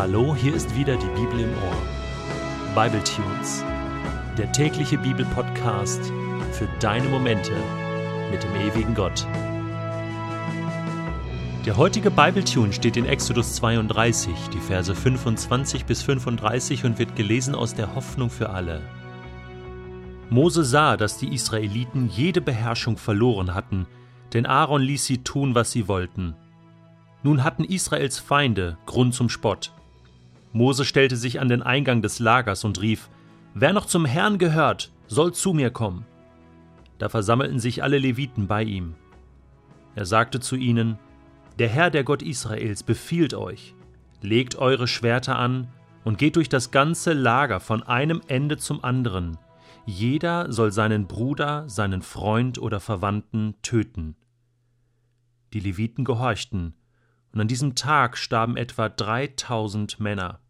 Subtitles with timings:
[0.00, 2.74] Hallo, hier ist wieder die Bibel im Ohr.
[2.74, 3.62] Bible Tunes,
[4.38, 6.10] der tägliche Bibelpodcast
[6.52, 7.52] für deine Momente
[8.30, 9.26] mit dem ewigen Gott.
[11.66, 17.14] Der heutige Bible Tune steht in Exodus 32, die Verse 25 bis 35 und wird
[17.14, 18.80] gelesen aus der Hoffnung für alle.
[20.30, 23.86] Mose sah, dass die Israeliten jede Beherrschung verloren hatten,
[24.32, 26.34] denn Aaron ließ sie tun, was sie wollten.
[27.22, 29.74] Nun hatten Israels Feinde Grund zum Spott.
[30.52, 33.08] Mose stellte sich an den Eingang des Lagers und rief,
[33.54, 36.06] Wer noch zum Herrn gehört, soll zu mir kommen.
[36.98, 38.94] Da versammelten sich alle Leviten bei ihm.
[39.94, 40.98] Er sagte zu ihnen,
[41.58, 43.74] Der Herr, der Gott Israels, befiehlt euch,
[44.22, 45.68] legt eure Schwerter an
[46.04, 49.38] und geht durch das ganze Lager von einem Ende zum anderen.
[49.86, 54.16] Jeder soll seinen Bruder, seinen Freund oder Verwandten töten.
[55.52, 56.74] Die Leviten gehorchten,
[57.32, 60.40] und an diesem Tag starben etwa dreitausend Männer.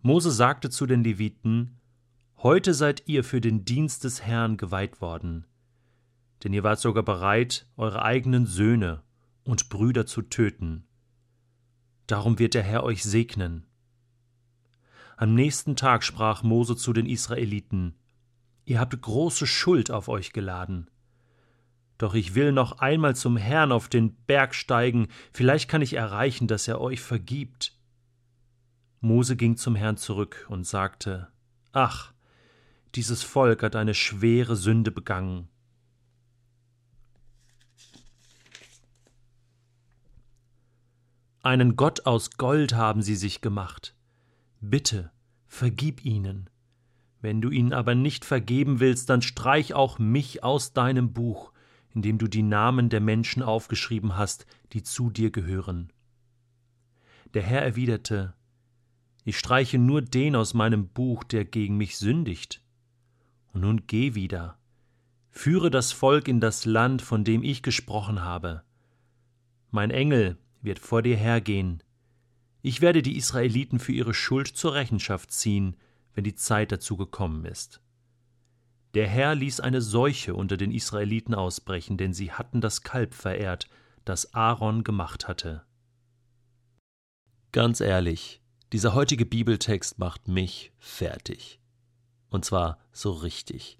[0.00, 1.78] Mose sagte zu den Leviten,
[2.38, 5.46] Heute seid ihr für den Dienst des Herrn geweiht worden,
[6.42, 9.04] denn ihr wart sogar bereit, eure eigenen Söhne
[9.44, 10.84] und Brüder zu töten.
[12.08, 13.64] Darum wird der Herr euch segnen.
[15.16, 17.94] Am nächsten Tag sprach Mose zu den Israeliten,
[18.64, 20.88] Ihr habt große Schuld auf euch geladen.
[21.98, 26.48] Doch ich will noch einmal zum Herrn auf den Berg steigen, vielleicht kann ich erreichen,
[26.48, 27.76] dass er euch vergibt.
[29.00, 31.28] Mose ging zum Herrn zurück und sagte
[31.72, 32.12] Ach,
[32.94, 35.48] dieses Volk hat eine schwere Sünde begangen.
[41.42, 43.96] Einen Gott aus Gold haben sie sich gemacht.
[44.60, 45.10] Bitte,
[45.48, 46.48] vergib ihnen.
[47.20, 51.51] Wenn du ihnen aber nicht vergeben willst, dann streich auch mich aus deinem Buch
[51.94, 55.92] in dem du die Namen der Menschen aufgeschrieben hast, die zu dir gehören.
[57.34, 58.34] Der Herr erwiderte
[59.24, 62.62] Ich streiche nur den aus meinem Buch, der gegen mich sündigt.
[63.52, 64.58] Und nun geh wieder,
[65.30, 68.62] führe das Volk in das Land, von dem ich gesprochen habe.
[69.70, 71.82] Mein Engel wird vor dir hergehen.
[72.62, 75.76] Ich werde die Israeliten für ihre Schuld zur Rechenschaft ziehen,
[76.14, 77.81] wenn die Zeit dazu gekommen ist.
[78.94, 83.68] Der Herr ließ eine Seuche unter den Israeliten ausbrechen, denn sie hatten das Kalb verehrt,
[84.04, 85.62] das Aaron gemacht hatte.
[87.52, 88.42] Ganz ehrlich,
[88.72, 91.60] dieser heutige Bibeltext macht mich fertig.
[92.28, 93.78] Und zwar so richtig.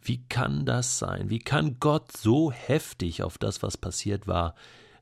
[0.00, 1.30] Wie kann das sein?
[1.30, 4.54] Wie kann Gott so heftig auf das, was passiert war,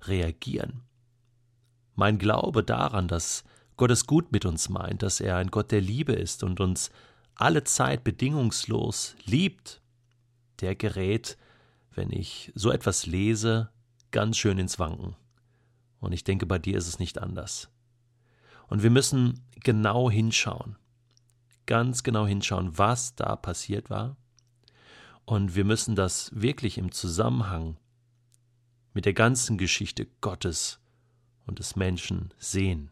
[0.03, 0.83] reagieren?
[1.95, 3.45] Mein Glaube daran, dass
[3.77, 6.91] Gott es gut mit uns meint, dass er ein Gott der Liebe ist und uns
[7.35, 9.81] alle Zeit bedingungslos liebt,
[10.61, 11.39] der gerät,
[11.95, 13.71] wenn ich so etwas lese,
[14.11, 15.17] ganz schön ins Wanken.
[16.01, 17.69] Und ich denke, bei dir ist es nicht anders.
[18.69, 20.77] Und wir müssen genau hinschauen,
[21.67, 24.17] ganz genau hinschauen, was da passiert war.
[25.25, 27.77] Und wir müssen das wirklich im Zusammenhang
[28.95, 30.81] mit der ganzen Geschichte Gottes
[31.47, 32.91] und des Menschen sehen.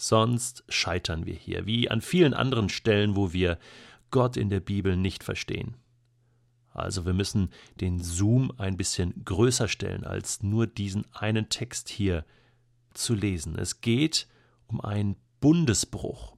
[0.00, 3.58] Sonst scheitern wir hier, wie an vielen anderen Stellen, wo wir
[4.12, 5.74] Gott in der Bibel nicht verstehen.
[6.70, 7.50] Also wir müssen
[7.80, 12.24] den Zoom ein bisschen größer stellen, als nur diesen einen Text hier
[12.94, 13.58] zu lesen.
[13.58, 14.28] Es geht
[14.68, 16.36] um einen Bundesbruch.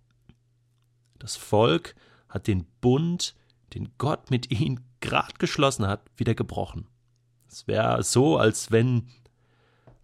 [1.18, 1.94] Das Volk
[2.30, 3.34] hat den Bund,
[3.74, 6.86] den Gott mit ihnen gerade geschlossen hat, wieder gebrochen.
[7.46, 9.08] Es wäre so, als wenn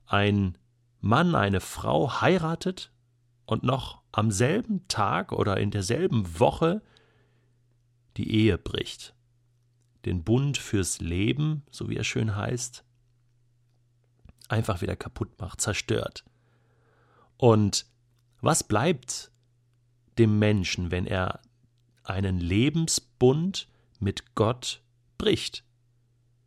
[0.05, 0.59] ein
[1.01, 2.91] Mann eine Frau heiratet
[3.47, 6.83] und noch am selben Tag oder in derselben Woche
[8.17, 9.15] die Ehe bricht,
[10.05, 12.85] den Bund fürs Leben, so wie er schön heißt,
[14.49, 16.25] einfach wieder kaputt macht, zerstört.
[17.37, 17.87] Und
[18.41, 19.31] was bleibt
[20.19, 21.41] dem Menschen, wenn er
[22.05, 23.69] einen Lebensbund
[23.99, 24.83] mit Gott
[25.19, 25.65] bricht?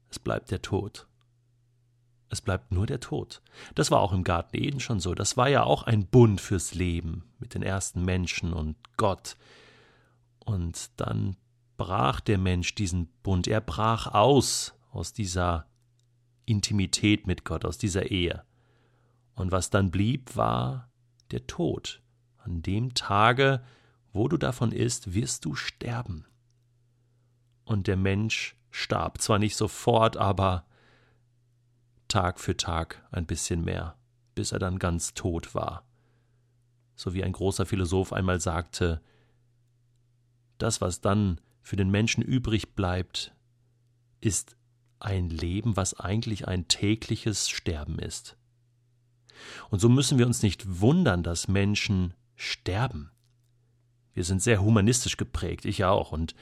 [0.09, 1.08] Es bleibt der Tod.
[2.29, 3.41] Es bleibt nur der Tod.
[3.73, 5.15] Das war auch im Garten Eden schon so.
[5.15, 9.35] Das war ja auch ein Bund fürs Leben mit den ersten Menschen und Gott.
[10.45, 11.37] Und dann
[11.77, 13.47] brach der Mensch diesen Bund.
[13.47, 15.65] Er brach aus aus dieser
[16.45, 18.43] Intimität mit Gott, aus dieser Ehe.
[19.33, 20.91] Und was dann blieb, war
[21.31, 22.01] der Tod.
[22.37, 23.63] An dem Tage,
[24.11, 26.25] wo du davon isst, wirst du sterben.
[27.63, 30.65] Und der Mensch starb, zwar nicht sofort, aber
[32.09, 33.95] Tag für Tag ein bisschen mehr,
[34.35, 35.85] bis er dann ganz tot war.
[36.95, 39.01] So wie ein großer Philosoph einmal sagte,
[40.57, 43.33] das, was dann für den Menschen übrig bleibt,
[44.19, 44.57] ist
[44.99, 48.35] ein Leben, was eigentlich ein tägliches Sterben ist.
[49.69, 53.11] Und so müssen wir uns nicht wundern, dass Menschen sterben.
[54.13, 56.11] Wir sind sehr humanistisch geprägt, ich auch.
[56.11, 56.35] Und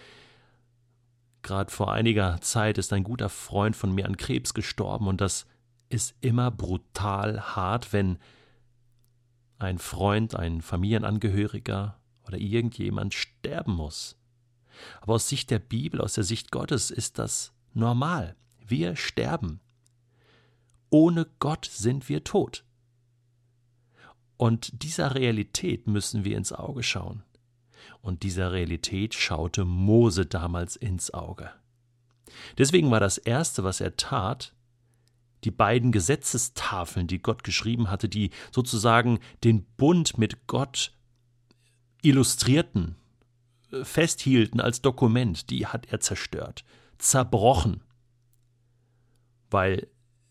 [1.44, 5.46] gerade vor einiger Zeit ist ein guter Freund von mir an Krebs gestorben und das
[5.89, 8.18] ist immer brutal hart, wenn
[9.60, 14.18] ein Freund, ein Familienangehöriger oder irgendjemand sterben muss.
[15.01, 18.36] Aber aus Sicht der Bibel, aus der Sicht Gottes ist das normal.
[18.66, 19.60] Wir sterben.
[20.89, 22.63] Ohne Gott sind wir tot.
[24.38, 27.24] Und dieser Realität müssen wir ins Auge schauen.
[28.01, 31.51] Und dieser Realität schaute Mose damals ins Auge.
[32.57, 34.54] Deswegen war das Erste, was er tat,
[35.44, 40.94] die beiden Gesetzestafeln, die Gott geschrieben hatte, die sozusagen den Bund mit Gott
[42.01, 42.95] illustrierten,
[43.84, 46.63] festhielten als Dokument, die hat er zerstört,
[46.98, 47.84] zerbrochen,
[49.50, 49.88] weil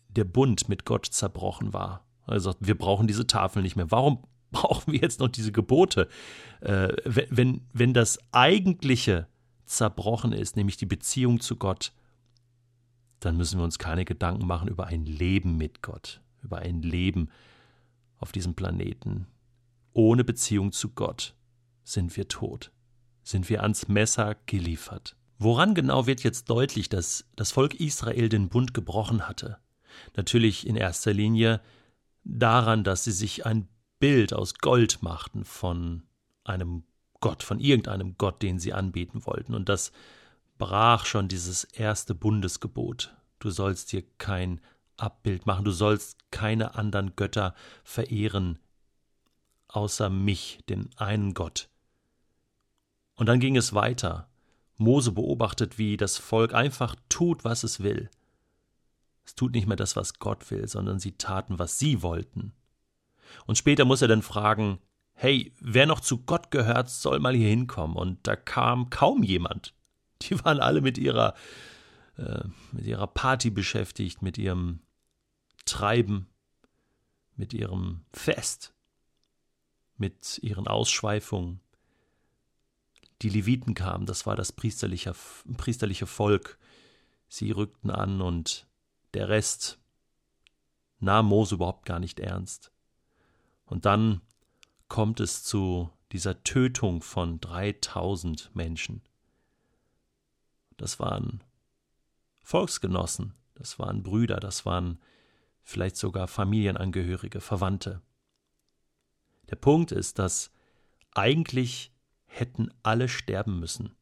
[0.09, 2.05] der Bund mit Gott zerbrochen war.
[2.25, 3.91] Also wir brauchen diese Tafel nicht mehr.
[3.91, 6.07] Warum brauchen wir jetzt noch diese Gebote?
[6.61, 9.27] Äh, wenn, wenn das Eigentliche
[9.65, 11.93] zerbrochen ist, nämlich die Beziehung zu Gott,
[13.19, 17.29] dann müssen wir uns keine Gedanken machen über ein Leben mit Gott, über ein Leben
[18.17, 19.27] auf diesem Planeten.
[19.93, 21.35] Ohne Beziehung zu Gott
[21.83, 22.71] sind wir tot,
[23.23, 25.15] sind wir ans Messer geliefert.
[25.39, 29.57] Woran genau wird jetzt deutlich, dass das Volk Israel den Bund gebrochen hatte?
[30.15, 31.61] Natürlich in erster Linie
[32.23, 33.67] daran, dass sie sich ein
[33.99, 36.03] Bild aus Gold machten von
[36.43, 36.83] einem
[37.19, 39.53] Gott, von irgendeinem Gott, den sie anbeten wollten.
[39.53, 39.91] Und das
[40.57, 43.15] brach schon dieses erste Bundesgebot.
[43.39, 44.61] Du sollst dir kein
[44.97, 48.59] Abbild machen, du sollst keine anderen Götter verehren,
[49.67, 51.69] außer mich, den einen Gott.
[53.15, 54.27] Und dann ging es weiter.
[54.77, 58.09] Mose beobachtet, wie das Volk einfach tut, was es will.
[59.25, 62.53] Es tut nicht mehr das, was Gott will, sondern sie taten, was sie wollten.
[63.45, 64.79] Und später muss er dann fragen,
[65.13, 67.97] hey, wer noch zu Gott gehört, soll mal hier hinkommen.
[67.97, 69.73] Und da kam kaum jemand.
[70.23, 71.35] Die waren alle mit ihrer,
[72.17, 74.81] äh, mit ihrer Party beschäftigt, mit ihrem
[75.65, 76.27] Treiben,
[77.35, 78.73] mit ihrem Fest,
[79.97, 81.59] mit ihren Ausschweifungen.
[83.21, 85.13] Die Leviten kamen, das war das priesterliche,
[85.57, 86.57] priesterliche Volk.
[87.29, 88.67] Sie rückten an und
[89.13, 89.79] der Rest
[90.99, 92.71] nahm Mose überhaupt gar nicht ernst.
[93.65, 94.21] Und dann
[94.87, 99.01] kommt es zu dieser Tötung von 3000 Menschen.
[100.77, 101.43] Das waren
[102.43, 104.99] Volksgenossen, das waren Brüder, das waren
[105.63, 108.01] vielleicht sogar Familienangehörige, Verwandte.
[109.49, 110.51] Der Punkt ist, dass
[111.13, 111.91] eigentlich
[112.25, 113.95] hätten alle sterben müssen.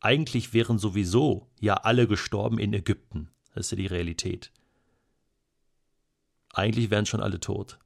[0.00, 3.30] Eigentlich wären sowieso ja alle gestorben in Ägypten.
[3.54, 4.52] Das ist ja die Realität.
[6.52, 7.78] Eigentlich wären schon alle tot.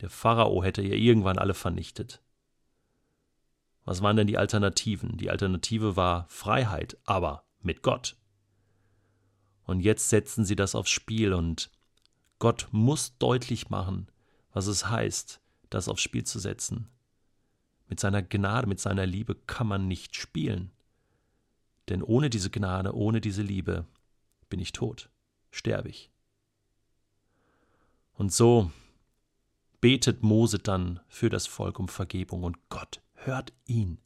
[0.00, 2.22] Der Pharao hätte ja irgendwann alle vernichtet.
[3.86, 5.16] Was waren denn die Alternativen?
[5.16, 8.16] Die Alternative war Freiheit, aber mit Gott.
[9.62, 11.70] Und jetzt setzen sie das aufs Spiel und
[12.40, 14.08] Gott muss deutlich machen,
[14.52, 15.40] was es heißt,
[15.70, 16.88] das aufs Spiel zu setzen.
[17.88, 20.72] Mit seiner Gnade, mit seiner Liebe kann man nicht spielen.
[21.88, 23.86] Denn ohne diese Gnade, ohne diese Liebe
[24.48, 25.10] bin ich tot,
[25.52, 26.10] sterbe ich.
[28.14, 28.72] Und so
[29.80, 33.98] betet Mose dann für das Volk um Vergebung und Gott hört ihn.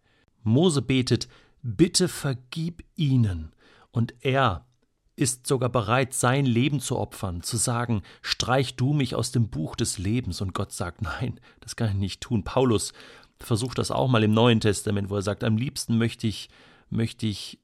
[0.42, 1.28] Mose betet,
[1.62, 3.52] bitte vergib ihnen.
[3.90, 4.66] Und er
[5.16, 9.76] ist sogar bereit, sein Leben zu opfern, zu sagen, streich du mich aus dem Buch
[9.76, 10.40] des Lebens.
[10.40, 12.42] Und Gott sagt, nein, das kann ich nicht tun.
[12.42, 12.92] Paulus
[13.38, 16.48] versucht das auch mal im Neuen Testament, wo er sagt, am liebsten möchte ich,
[16.88, 17.58] möchte ich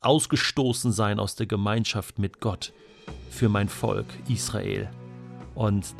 [0.00, 2.72] ausgestoßen sein aus der Gemeinschaft mit Gott
[3.30, 4.88] für mein Volk Israel.
[5.54, 5.94] Und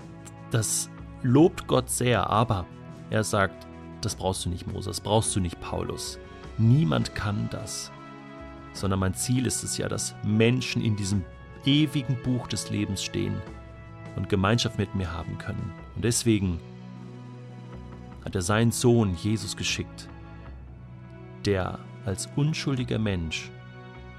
[0.50, 0.88] das
[1.23, 2.67] lobt Gott sehr, aber
[3.11, 3.67] er sagt,
[4.00, 6.19] das brauchst du nicht, Moses, brauchst du nicht, Paulus.
[6.57, 7.90] Niemand kann das.
[8.73, 11.25] Sondern mein Ziel ist es ja, dass Menschen in diesem
[11.64, 13.35] ewigen Buch des Lebens stehen
[14.17, 15.73] und Gemeinschaft mit mir haben können.
[15.97, 16.61] Und deswegen
[18.25, 20.09] hat er seinen Sohn Jesus geschickt,
[21.45, 23.50] der als unschuldiger Mensch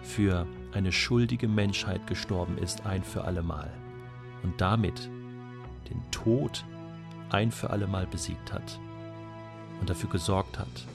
[0.01, 3.71] für eine schuldige Menschheit gestorben ist, ein für allemal.
[4.43, 5.09] Und damit
[5.89, 6.65] den Tod
[7.29, 8.79] ein für allemal besiegt hat
[9.79, 10.87] und dafür gesorgt hat,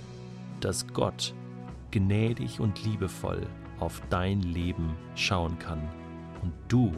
[0.61, 1.35] dass Gott
[1.91, 3.47] gnädig und liebevoll
[3.81, 5.89] auf dein Leben schauen kann
[6.43, 6.93] und du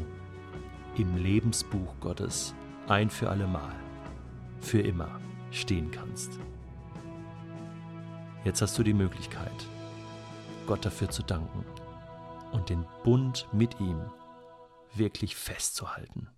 [0.96, 2.54] im Lebensbuch Gottes
[2.88, 3.74] ein für allemal,
[4.60, 6.38] für immer stehen kannst.
[8.44, 9.66] Jetzt hast du die Möglichkeit,
[10.66, 11.64] Gott dafür zu danken
[12.52, 14.00] und den Bund mit ihm
[14.94, 16.28] wirklich festzuhalten.